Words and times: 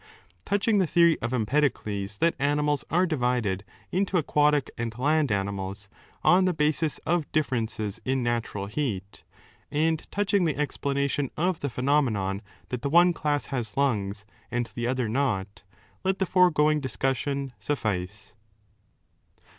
Touching 0.45 0.79
the 0.79 0.87
theory 0.87 1.15
of 1.21 1.31
Empedocles 1.31 2.17
that 2.17 2.33
animals 2.39 2.83
are 2.89 3.03
9 3.03 3.07
divided 3.07 3.63
into 3.91 4.17
aquatic 4.17 4.71
and 4.75 4.97
land 4.97 5.31
animals 5.31 5.89
on 6.23 6.45
the 6.45 6.55
basis 6.55 6.97
of 7.05 7.31
differences 7.31 8.01
in 8.03 8.23
natural 8.23 8.65
heat, 8.65 9.23
and 9.69 10.09
touching 10.11 10.43
the 10.45 10.57
explanation 10.57 11.29
of 11.37 11.59
the 11.59 11.69
phenomenon 11.69 12.41
that 12.69 12.81
the 12.81 12.89
one 12.89 13.13
class 13.13 13.45
has 13.53 13.77
lungs 13.77 14.25
and 14.49 14.71
the 14.73 14.87
other 14.87 15.07
not, 15.07 15.61
let 16.03 16.17
the 16.17 16.25
foregoing 16.25 16.79
discussion 16.79 17.53
suffice. 17.59 18.33